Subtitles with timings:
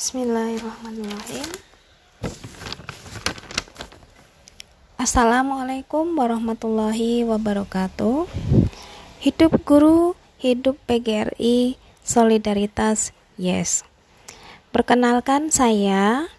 [0.00, 1.44] Bismillahirrahmanirrahim.
[4.96, 8.24] Assalamualaikum warahmatullahi wabarakatuh.
[9.20, 13.84] Hidup guru, hidup PGRI, solidaritas, yes.
[14.72, 16.32] Perkenalkan saya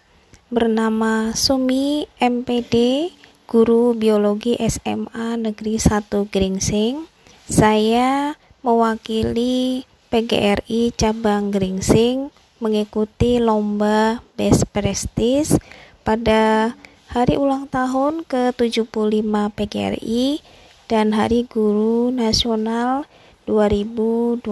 [0.50, 3.14] bernama Sumi MPD,
[3.46, 7.06] guru biologi SMA Negeri 1 Gringsing.
[7.46, 8.34] Saya
[8.66, 15.58] mewakili PGRI cabang Gringsing mengikuti lomba Best Prestige
[16.06, 16.72] pada
[17.10, 19.26] hari ulang tahun ke-75
[19.58, 20.38] PGRI
[20.86, 23.02] dan Hari Guru Nasional
[23.50, 24.46] 2020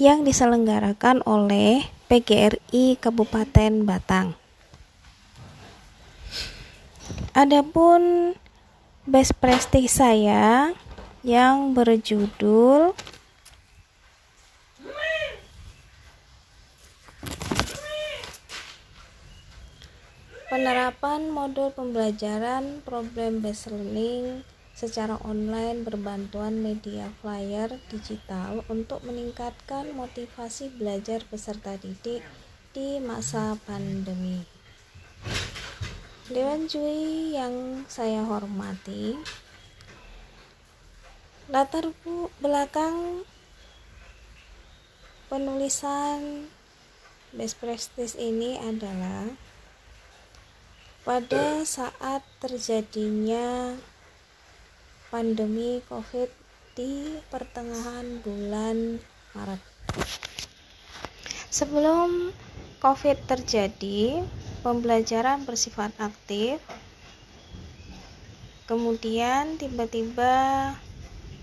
[0.00, 4.32] yang diselenggarakan oleh PGRI Kabupaten Batang.
[7.36, 8.32] Adapun
[9.04, 10.72] Best Prestige saya
[11.20, 12.96] yang berjudul
[20.58, 24.42] Penerapan modul pembelajaran problem based learning
[24.74, 32.26] secara online berbantuan media flyer digital untuk meningkatkan motivasi belajar peserta didik
[32.74, 34.42] di masa pandemi.
[36.26, 39.14] Dewan Jui yang saya hormati,
[41.54, 41.86] latar
[42.42, 43.22] belakang
[45.30, 46.50] penulisan
[47.30, 49.46] Best Prestige ini adalah
[51.08, 53.72] pada saat terjadinya
[55.08, 56.28] pandemi COVID
[56.76, 59.00] di pertengahan bulan
[59.32, 59.62] Maret.
[61.48, 62.28] Sebelum
[62.84, 64.20] COVID terjadi,
[64.60, 66.60] pembelajaran bersifat aktif.
[68.68, 70.76] Kemudian tiba-tiba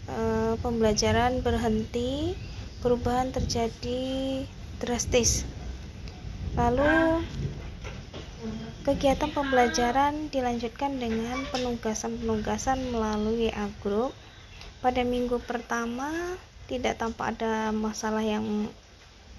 [0.05, 0.17] e,
[0.61, 2.38] pembelajaran berhenti,
[2.86, 4.45] perubahan terjadi
[4.77, 5.41] drastis.
[6.53, 7.25] Lalu
[8.86, 14.14] Kegiatan pembelajaran dilanjutkan dengan penugasan-penugasan melalui WA Group.
[14.77, 16.37] Pada minggu pertama
[16.70, 18.45] tidak tampak ada masalah yang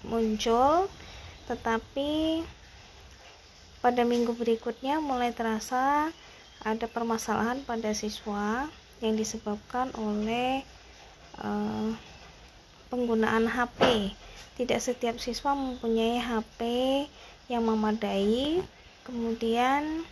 [0.02, 0.90] muncul,
[1.46, 2.42] tetapi
[3.78, 6.10] pada minggu berikutnya mulai terasa
[6.66, 8.66] ada permasalahan pada siswa
[8.98, 10.66] yang disebabkan oleh
[11.38, 11.94] uh,
[12.90, 14.10] penggunaan HP.
[14.58, 16.58] Tidak setiap siswa mempunyai HP
[17.46, 18.66] yang memadai
[19.06, 20.02] kemudian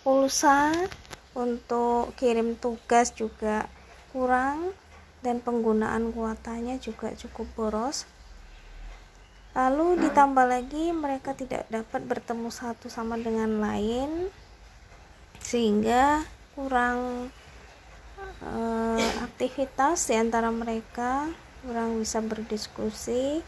[0.00, 0.72] pulsa
[1.36, 3.68] untuk kirim tugas juga
[4.16, 4.72] kurang
[5.20, 8.08] dan penggunaan kuotanya juga cukup boros.
[9.52, 14.32] Lalu ditambah lagi mereka tidak dapat bertemu satu sama dengan lain
[15.40, 16.24] sehingga
[16.56, 17.28] kurang
[18.44, 21.28] uh, aktivitas di antara mereka
[21.64, 23.40] kurang bisa berdiskusi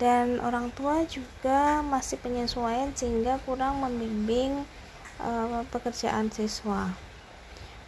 [0.00, 4.64] dan orang tua juga masih penyesuaian sehingga kurang membimbing
[5.20, 6.88] uh, pekerjaan siswa.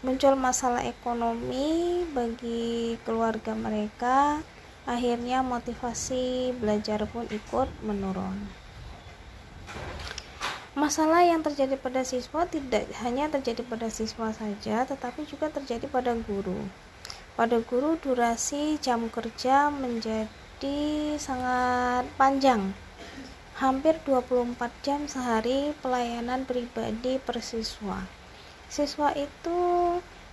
[0.04, 4.44] Muncul masalah ekonomi bagi keluarga mereka,
[4.84, 8.36] akhirnya motivasi belajar pun ikut menurun.
[10.76, 16.12] Masalah yang terjadi pada siswa tidak hanya terjadi pada siswa saja, tetapi juga terjadi pada
[16.12, 16.60] guru.
[17.38, 22.70] Pada guru, durasi jam kerja menjadi jadi sangat panjang.
[23.58, 24.54] Hampir 24
[24.86, 28.06] jam sehari pelayanan pribadi per siswa.
[28.70, 29.58] Siswa itu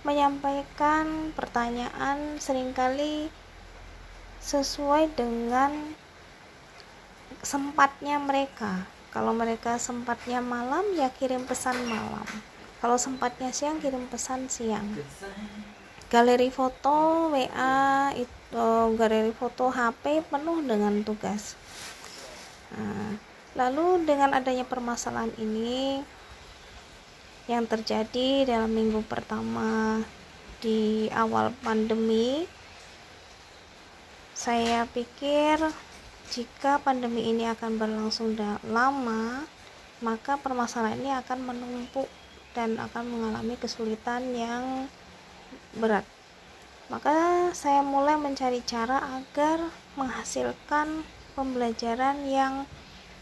[0.06, 3.26] menyampaikan pertanyaan sering kali
[4.38, 5.98] sesuai dengan
[7.42, 8.86] sempatnya mereka.
[9.10, 12.30] Kalau mereka sempatnya malam ya kirim pesan malam.
[12.78, 14.94] Kalau sempatnya siang kirim pesan siang
[16.10, 21.54] galeri foto WA itu galeri foto HP penuh dengan tugas.
[22.74, 23.14] Nah,
[23.54, 26.02] lalu dengan adanya permasalahan ini
[27.46, 30.02] yang terjadi dalam minggu pertama
[30.62, 32.46] di awal pandemi
[34.36, 35.58] saya pikir
[36.30, 38.38] jika pandemi ini akan berlangsung
[38.70, 39.42] lama
[39.98, 42.06] maka permasalahan ini akan menumpuk
[42.54, 44.86] dan akan mengalami kesulitan yang
[45.76, 46.04] berat.
[46.90, 51.06] Maka saya mulai mencari cara agar menghasilkan
[51.38, 52.66] pembelajaran yang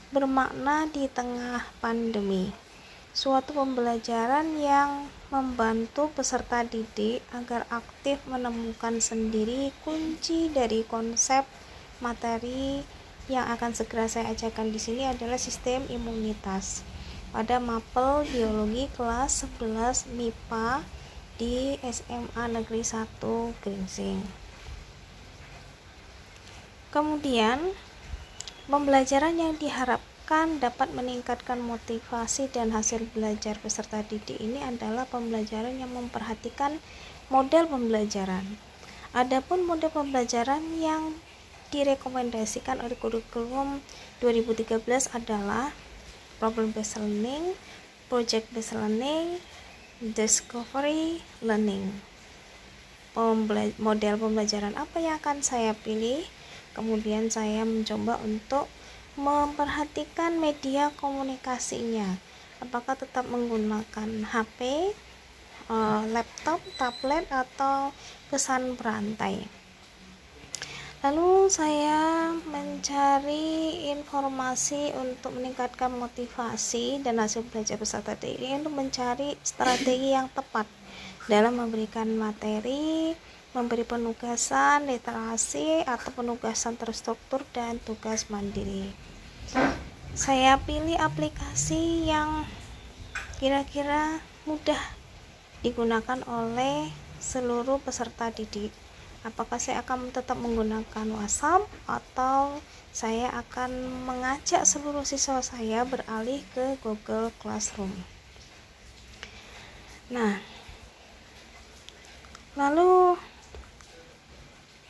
[0.08, 2.48] bermakna di tengah pandemi.
[3.12, 11.44] Suatu pembelajaran yang membantu peserta didik agar aktif menemukan sendiri kunci dari konsep
[12.00, 12.80] materi
[13.28, 16.80] yang akan segera saya ajarkan di sini adalah sistem imunitas.
[17.28, 20.80] Pada mapel biologi kelas 11 MIPA
[21.38, 23.06] di SMA Negeri 1
[23.64, 24.20] Gringsing.
[26.92, 27.72] Kemudian,
[28.66, 35.80] pembelajaran yang diharap diharapkan dapat meningkatkan motivasi dan hasil belajar peserta didik ini adalah pembelajaran
[35.80, 36.76] yang memperhatikan
[37.32, 38.44] model pembelajaran.
[39.16, 41.16] Adapun model pembelajaran yang
[41.72, 43.80] direkomendasikan oleh kurikulum
[44.20, 44.84] 2013
[45.16, 45.72] adalah
[46.36, 47.56] problem based learning,
[48.12, 49.40] project based learning,
[50.02, 52.02] discovery learning.
[53.82, 56.22] model pembelajaran apa yang akan saya pilih?
[56.76, 58.70] Kemudian saya mencoba untuk
[59.18, 62.28] memperhatikan media komunikasinya
[62.58, 64.90] apakah tetap menggunakan HP,
[65.70, 67.94] eh, laptop, tablet atau
[68.30, 69.57] pesan berantai.
[70.98, 80.10] Lalu saya mencari informasi untuk meningkatkan motivasi dan hasil belajar peserta ini untuk mencari strategi
[80.10, 80.66] yang tepat
[81.30, 83.14] dalam memberikan materi,
[83.54, 88.90] memberi penugasan, literasi atau penugasan terstruktur dan tugas mandiri.
[90.18, 92.42] Saya pilih aplikasi yang
[93.38, 94.18] kira-kira
[94.50, 94.82] mudah
[95.62, 96.90] digunakan oleh
[97.22, 98.74] seluruh peserta didik
[99.26, 102.62] apakah saya akan tetap menggunakan WhatsApp atau
[102.94, 103.70] saya akan
[104.06, 107.94] mengajak seluruh siswa saya beralih ke Google Classroom
[110.08, 110.42] nah
[112.58, 113.14] lalu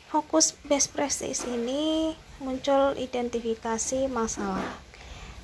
[0.09, 4.79] fokus best practice ini muncul identifikasi masalah.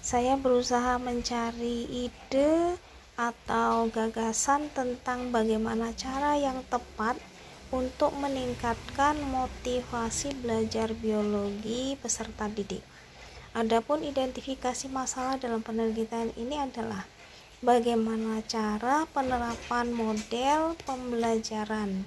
[0.02, 2.80] Saya berusaha mencari ide
[3.16, 7.16] atau gagasan tentang bagaimana cara yang tepat
[7.74, 12.86] untuk meningkatkan motivasi belajar biologi peserta didik.
[13.56, 17.08] Adapun identifikasi masalah dalam penelitian ini adalah
[17.64, 22.04] bagaimana cara penerapan model pembelajaran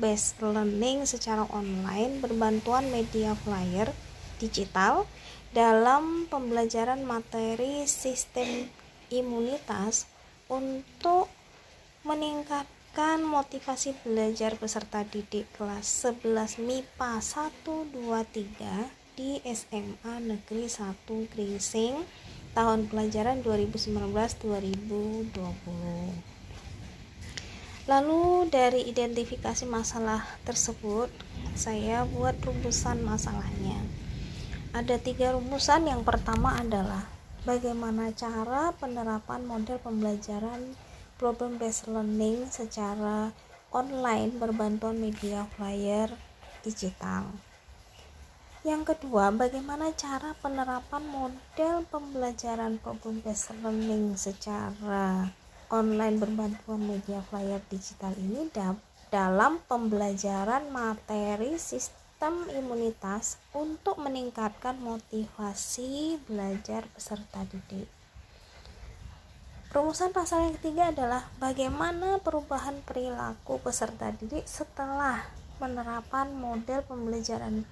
[0.00, 3.92] based learning secara online berbantuan media flyer
[4.38, 5.04] digital
[5.52, 8.70] dalam pembelajaran materi sistem
[9.10, 10.06] imunitas
[10.48, 11.28] untuk
[12.98, 15.86] meningkatkan motivasi belajar peserta didik kelas
[16.18, 17.94] 11 MIPA 123
[19.14, 22.02] di SMA Negeri 1 Gringsing
[22.58, 25.30] tahun pelajaran 2019-2020.
[27.86, 31.06] Lalu dari identifikasi masalah tersebut,
[31.54, 33.78] saya buat rumusan masalahnya
[34.74, 37.06] ada tiga rumusan yang pertama adalah
[37.46, 40.74] bagaimana cara penerapan model pembelajaran
[41.20, 43.34] problem based learning secara
[43.74, 46.08] online berbantuan media flyer
[46.62, 47.28] digital
[48.66, 55.30] yang kedua, bagaimana cara penerapan model pembelajaran problem based learning secara
[55.70, 58.50] online berbantuan media flyer digital ini
[59.14, 67.97] dalam pembelajaran materi sistem imunitas untuk meningkatkan motivasi belajar peserta didik.
[69.68, 75.28] Rumusan pasal yang ketiga adalah bagaimana perubahan perilaku peserta didik setelah
[75.60, 77.68] penerapan model pembelajaran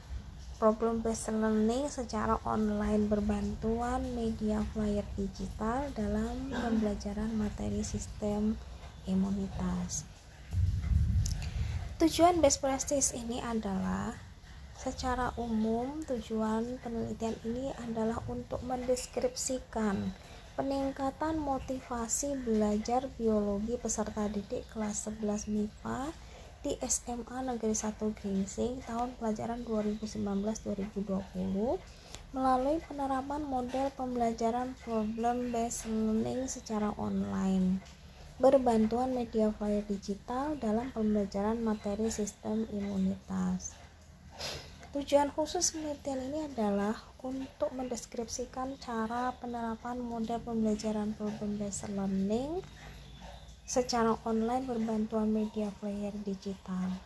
[0.60, 8.60] problem based learning secara online berbantuan media flyer digital dalam pembelajaran materi sistem
[9.08, 10.04] imunitas.
[11.96, 14.12] Tujuan best practice ini adalah
[14.76, 20.12] Secara umum, tujuan penelitian ini adalah untuk mendeskripsikan
[20.56, 26.16] peningkatan motivasi belajar biologi peserta didik kelas 11 MIPA
[26.64, 31.76] di SMA Negeri 1 Gringsing tahun pelajaran 2019-2020
[32.32, 37.84] melalui penerapan model pembelajaran problem based learning secara online
[38.40, 43.72] berbantuan media flyer digital dalam pembelajaran materi sistem imunitas.
[44.96, 52.64] Tujuan khusus penelitian ini adalah untuk mendeskripsikan cara penerapan model pembelajaran problem based learning
[53.68, 56.96] secara online berbantuan media player digital.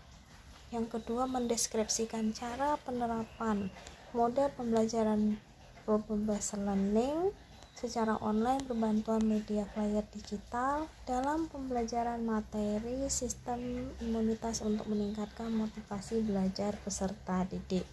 [0.71, 3.75] Yang kedua, mendeskripsikan cara penerapan
[4.15, 5.43] model pembelajaran
[5.83, 7.35] problem based learning
[7.81, 16.77] secara online berbantuan media player digital dalam pembelajaran materi sistem imunitas untuk meningkatkan motivasi belajar
[16.85, 17.89] peserta didik.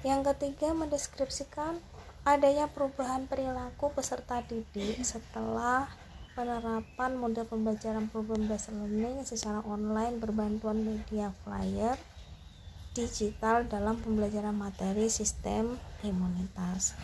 [0.00, 1.76] Yang ketiga, mendeskripsikan
[2.24, 5.84] adanya perubahan perilaku peserta didik setelah
[6.32, 11.94] penerapan model pembelajaran problem based learning secara online berbantuan media flyer
[12.96, 16.96] digital dalam pembelajaran materi sistem imunitas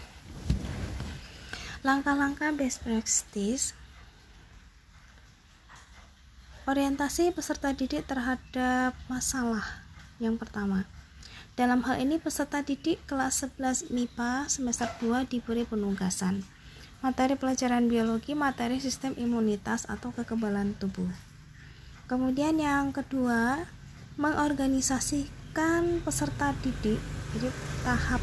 [1.80, 3.72] langkah-langkah best practice
[6.68, 9.84] orientasi peserta didik terhadap masalah
[10.20, 10.84] yang pertama
[11.56, 16.44] dalam hal ini peserta didik kelas 11 MIPA semester 2 diberi penugasan
[17.00, 21.08] materi pelajaran biologi, materi sistem imunitas atau kekebalan tubuh.
[22.04, 23.64] Kemudian yang kedua,
[24.20, 27.00] mengorganisasikan peserta didik.
[27.32, 27.48] Jadi
[27.88, 28.20] tahap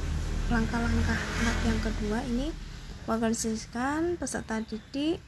[0.53, 1.19] langkah-langkah
[1.65, 2.53] yang kedua ini
[3.07, 5.23] mengorganisasikan peserta didik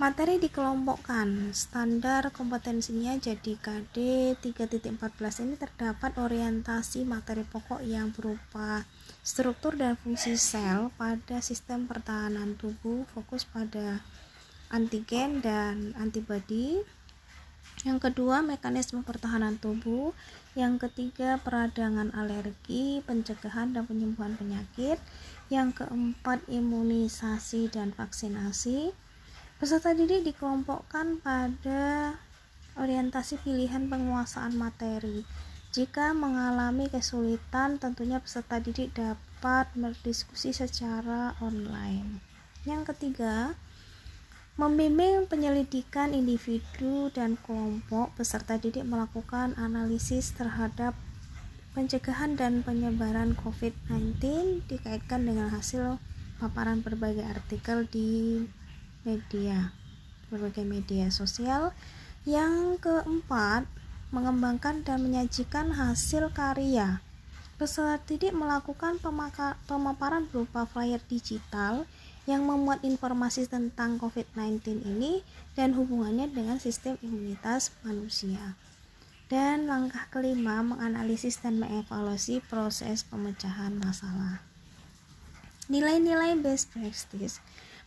[0.00, 1.52] Materi dikelompokkan.
[1.52, 4.96] Standar kompetensinya jadi KD 3.14
[5.44, 8.88] ini terdapat orientasi materi pokok yang berupa
[9.20, 14.00] struktur dan fungsi sel pada sistem pertahanan tubuh, fokus pada
[14.72, 16.80] antigen dan antibodi.
[17.84, 20.16] Yang kedua, mekanisme pertahanan tubuh.
[20.56, 24.96] Yang ketiga, peradangan alergi, pencegahan dan penyembuhan penyakit.
[25.50, 28.94] Yang keempat, imunisasi dan vaksinasi.
[29.58, 32.14] Peserta didik dikelompokkan pada
[32.78, 35.26] orientasi pilihan penguasaan materi.
[35.70, 42.22] Jika mengalami kesulitan, tentunya peserta didik dapat berdiskusi secara online.
[42.62, 43.58] Yang ketiga,
[44.58, 50.92] membimbing penyelidikan individu dan kelompok peserta didik melakukan analisis terhadap
[51.80, 54.20] pencegahan dan penyebaran COVID-19
[54.68, 55.96] dikaitkan dengan hasil
[56.36, 58.44] paparan berbagai artikel di
[59.00, 59.72] media
[60.28, 61.72] berbagai media sosial
[62.28, 63.64] yang keempat
[64.12, 67.00] mengembangkan dan menyajikan hasil karya
[67.56, 69.00] peserta didik melakukan
[69.64, 71.88] pemaparan berupa flyer digital
[72.28, 75.24] yang memuat informasi tentang COVID-19 ini
[75.56, 78.52] dan hubungannya dengan sistem imunitas manusia.
[79.30, 84.42] Dan langkah kelima, menganalisis dan mengevaluasi proses pemecahan masalah.
[85.70, 87.38] Nilai-nilai best practice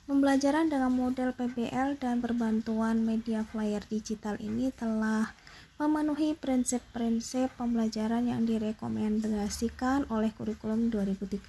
[0.03, 5.31] Pembelajaran dengan model PBL dan berbantuan media flyer digital ini telah
[5.79, 11.47] memenuhi prinsip-prinsip pembelajaran yang direkomendasikan oleh kurikulum 2013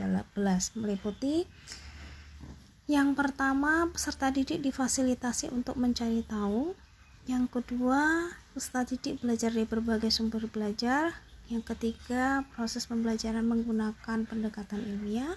[0.79, 1.51] meliputi
[2.85, 6.77] yang pertama, peserta didik difasilitasi untuk mencari tahu.
[7.25, 11.11] Yang kedua, peserta didik belajar dari berbagai sumber belajar.
[11.51, 15.35] Yang ketiga, proses pembelajaran menggunakan pendekatan ilmiah.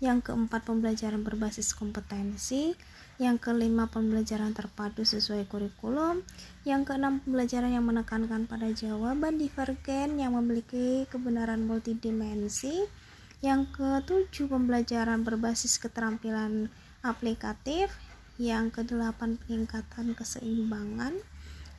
[0.00, 2.74] Yang keempat pembelajaran berbasis kompetensi,
[3.22, 6.26] yang kelima pembelajaran terpadu sesuai kurikulum,
[6.66, 12.90] yang keenam pembelajaran yang menekankan pada jawaban divergen yang memiliki kebenaran multidimensi,
[13.38, 16.72] yang ketujuh pembelajaran berbasis keterampilan
[17.06, 17.94] aplikatif,
[18.34, 21.14] yang kedelapan peningkatan keseimbangan,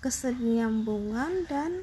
[0.06, 1.82] kesenyambungan dan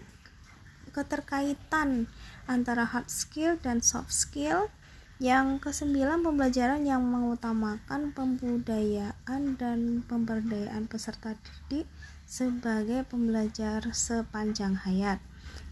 [0.94, 2.06] keterkaitan
[2.46, 4.70] antara hard skill dan soft skill
[5.18, 11.90] yang kesembilan, pembelajaran yang mengutamakan pembudayaan dan pemberdayaan peserta didik
[12.22, 15.18] sebagai pembelajar sepanjang hayat.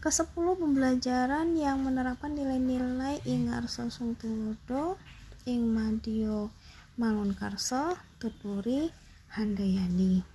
[0.03, 4.99] Kesepuluh, pembelajaran yang menerapkan nilai-nilai Ingar Sosung Tulodo,
[5.47, 6.51] Ing Madio
[6.99, 8.91] Mangunkarso, Tutpuri,
[9.39, 10.30] Handayani.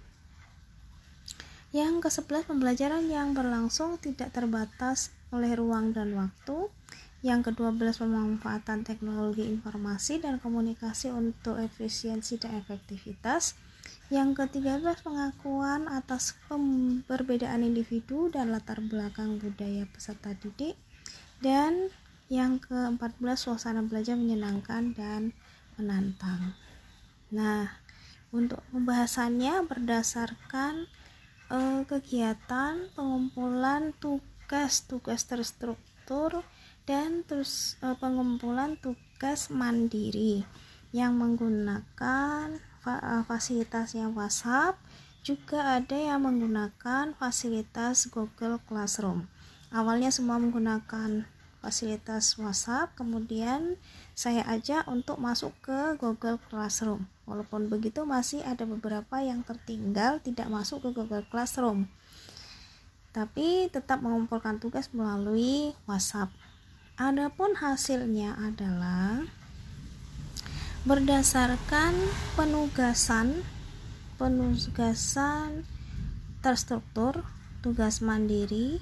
[1.76, 6.73] Yang ke-11 pembelajaran yang berlangsung tidak terbatas oleh ruang dan waktu
[7.21, 13.61] yang kedua belas pemanfaatan teknologi informasi dan komunikasi untuk efisiensi dan efektivitas.
[14.09, 16.33] Yang ketiga belas pengakuan atas
[17.04, 20.80] perbedaan individu dan latar belakang budaya peserta didik.
[21.45, 21.92] Dan
[22.33, 25.37] yang keempat belas suasana belajar menyenangkan dan
[25.76, 26.56] menantang.
[27.28, 27.68] Nah,
[28.33, 30.88] untuk pembahasannya berdasarkan
[31.50, 36.47] eh, kegiatan pengumpulan tugas-tugas terstruktur
[36.87, 40.47] dan terus e, pengumpulan tugas mandiri
[40.95, 44.79] yang menggunakan fa, e, fasilitasnya WhatsApp
[45.26, 49.26] juga ada yang menggunakan fasilitas Google Classroom.
[49.75, 51.26] Awalnya semua menggunakan
[51.59, 53.75] fasilitas WhatsApp kemudian
[54.15, 60.47] saya ajak untuk masuk ke Google Classroom walaupun begitu masih ada beberapa yang tertinggal tidak
[60.47, 61.90] masuk ke Google Classroom.
[63.11, 66.30] Tapi tetap mengumpulkan tugas melalui WhatsApp.
[66.97, 69.26] Adapun hasilnya adalah
[70.87, 71.92] berdasarkan
[72.38, 73.42] penugasan
[74.16, 75.68] penugasan
[76.40, 77.26] terstruktur,
[77.61, 78.80] tugas mandiri,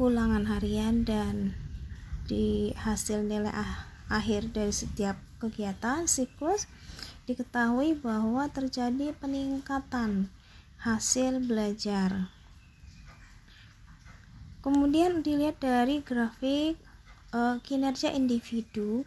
[0.00, 1.54] ulangan harian dan
[2.26, 6.66] di hasil nilai ah, akhir dari setiap kegiatan siklus
[7.24, 10.30] diketahui bahwa terjadi peningkatan
[10.82, 12.30] hasil belajar.
[14.62, 16.78] Kemudian dilihat dari grafik
[17.34, 19.02] uh, kinerja individu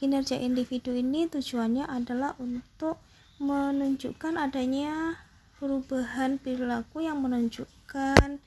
[0.00, 2.96] kinerja individu ini tujuannya adalah untuk
[3.36, 5.20] menunjukkan adanya
[5.60, 8.40] perubahan perilaku yang menunjukkan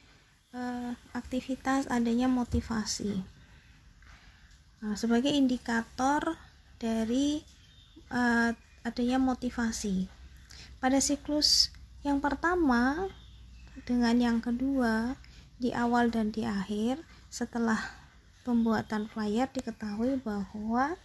[0.49, 3.21] uh, aktivitas adanya motivasi
[4.81, 6.41] nah, sebagai indikator
[6.81, 7.45] dari
[8.09, 8.49] uh,
[8.83, 10.11] adanya motivasi.
[10.83, 11.71] Pada siklus
[12.03, 13.07] yang pertama
[13.87, 15.15] dengan yang kedua
[15.57, 16.99] di awal dan di akhir
[17.31, 17.79] setelah
[18.43, 20.99] pembuatan flyer diketahui bahwa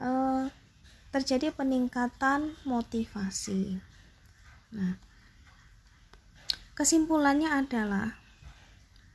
[0.00, 0.48] eh,
[1.12, 3.78] terjadi peningkatan motivasi.
[4.72, 4.96] Nah,
[6.72, 8.16] kesimpulannya adalah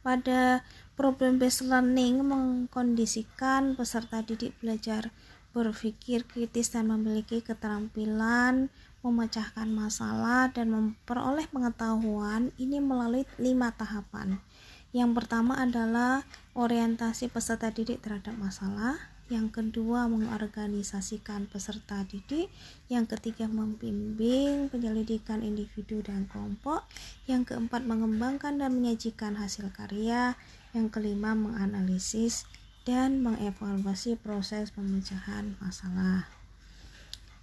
[0.06, 0.62] pada
[0.94, 5.10] problem based learning mengkondisikan peserta didik belajar
[5.56, 8.68] berpikir kritis dan memiliki keterampilan
[9.00, 14.44] memecahkan masalah dan memperoleh pengetahuan ini melalui lima tahapan.
[14.92, 16.28] Yang pertama adalah
[16.60, 19.00] orientasi peserta didik terhadap masalah,
[19.32, 22.52] yang kedua mengorganisasikan peserta didik,
[22.92, 26.84] yang ketiga membimbing penyelidikan individu dan kelompok,
[27.26, 30.36] yang keempat mengembangkan dan menyajikan hasil karya,
[30.76, 32.44] yang kelima menganalisis
[32.86, 36.30] dan mengevaluasi proses pemecahan masalah.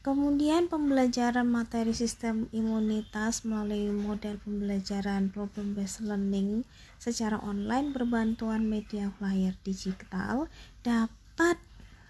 [0.02, 6.66] Kemudian pembelajaran materi sistem imunitas melalui model pembelajaran problem based learning
[6.98, 10.50] secara online berbantuan media flyer digital
[10.82, 11.54] dapat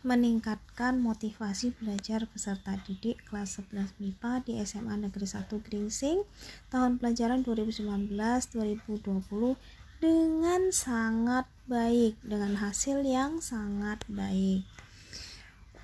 [0.03, 6.25] meningkatkan motivasi belajar peserta didik kelas 11 MIPA di SMA Negeri 1 Gringsing
[6.75, 8.57] tahun pelajaran 2019-2020
[10.03, 14.67] dengan sangat baik dengan hasil yang sangat baik.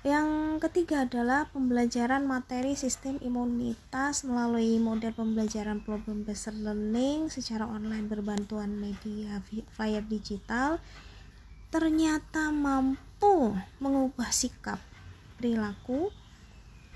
[0.03, 8.11] Yang ketiga adalah pembelajaran materi sistem imunitas melalui model pembelajaran problem based learning secara online
[8.11, 9.39] berbantuan media
[9.71, 10.83] flyer digital
[11.71, 14.83] ternyata mampu mengubah sikap
[15.39, 16.11] perilaku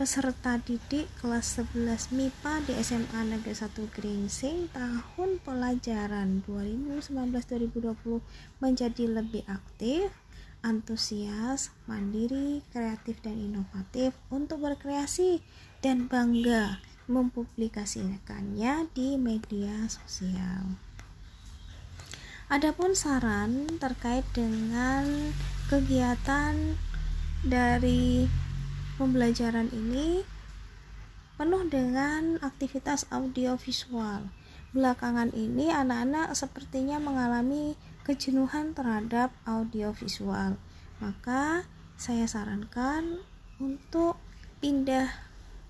[0.04, 8.20] peserta didik kelas 11 MIPA di SMA Negeri 1 Gringsing tahun pelajaran 2019-2020
[8.60, 10.12] menjadi lebih aktif,
[10.60, 15.40] antusias, mandiri, kreatif dan inovatif untuk berkreasi
[15.80, 20.84] dan bangga mempublikasikannya di media sosial.
[22.52, 25.32] Adapun saran terkait dengan
[25.72, 26.76] kegiatan
[27.48, 28.28] dari
[28.94, 30.22] Pembelajaran ini
[31.34, 34.30] penuh dengan aktivitas audiovisual.
[34.70, 37.74] Belakangan ini anak-anak sepertinya mengalami
[38.06, 40.62] kejenuhan terhadap audiovisual.
[41.02, 41.66] Maka
[41.98, 43.26] saya sarankan
[43.58, 44.22] untuk
[44.62, 45.10] pindah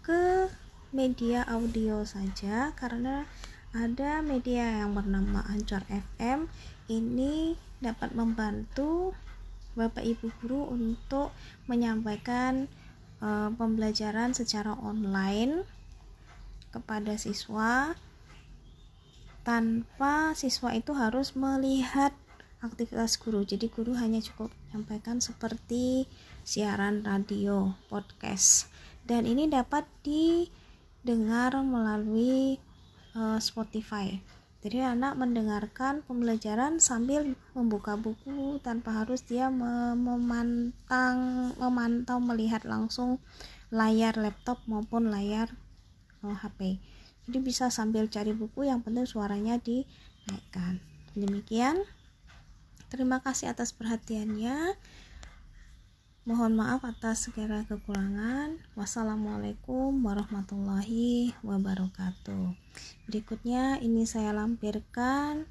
[0.04, 0.52] ke
[0.92, 3.24] media audio saja karena
[3.72, 6.52] ada media yang bernama Anchor FM
[6.92, 9.16] ini dapat membantu
[9.80, 11.32] Bapak Ibu guru untuk
[11.72, 12.68] menyampaikan
[13.24, 15.64] uh, pembelajaran secara online
[16.76, 17.96] kepada siswa
[19.48, 22.12] tanpa siswa itu harus melihat
[22.60, 23.44] aktivitas guru.
[23.48, 26.08] Jadi guru hanya cukup menyampaikan seperti
[26.44, 28.68] siaran radio podcast.
[29.04, 32.60] Dan ini dapat didengar melalui
[33.16, 34.16] uh, Spotify
[34.64, 43.20] jadi anak mendengarkan pembelajaran sambil membuka buku tanpa harus dia memantang memantau melihat langsung
[43.76, 45.52] layar laptop maupun layar
[46.24, 46.80] oh, HP.
[47.28, 50.80] Jadi bisa sambil cari buku yang penting suaranya dinaikkan.
[51.12, 51.84] Demikian.
[52.88, 54.80] Terima kasih atas perhatiannya.
[56.24, 58.56] Mohon maaf atas segala kekurangan.
[58.80, 62.56] Wassalamualaikum warahmatullahi wabarakatuh.
[63.12, 65.44] Berikutnya ini saya lampirkan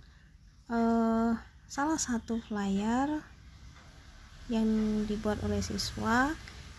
[0.73, 1.37] uh,
[1.69, 3.21] salah satu flyer
[4.49, 6.33] yang dibuat oleh siswa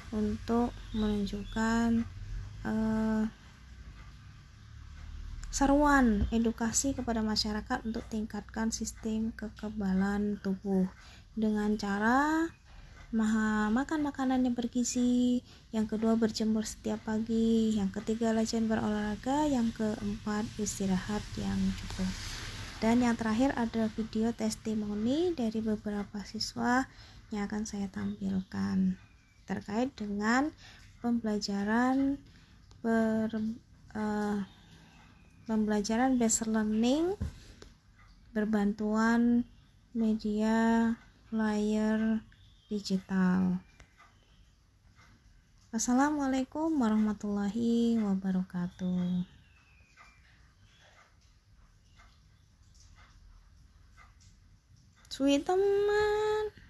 [0.10, 2.02] untuk menunjukkan
[2.66, 3.30] uh,
[5.54, 10.90] seruan edukasi kepada masyarakat untuk tingkatkan sistem kekebalan tubuh
[11.38, 12.50] dengan cara
[13.14, 20.50] makan makanan yang bergizi yang kedua berjemur setiap pagi yang ketiga latihan berolahraga yang keempat
[20.58, 22.10] istirahat yang cukup.
[22.82, 26.90] Dan yang terakhir ada video testimoni dari beberapa siswa
[27.30, 28.98] yang akan saya tampilkan
[29.46, 30.50] terkait dengan
[31.06, 32.18] pembelajaran
[32.82, 33.30] ber,
[33.94, 34.42] uh,
[35.46, 37.14] pembelajaran base learning
[38.34, 39.46] berbantuan
[39.94, 40.98] media
[41.30, 42.26] flyer
[42.74, 43.62] digital.
[45.70, 49.26] Assalamualaikum warahmatullahi wabarakatuh.
[55.14, 56.54] Sweet teman.